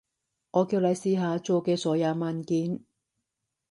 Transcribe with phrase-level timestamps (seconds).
[0.49, 2.83] 我叫你試下做嘅所有文件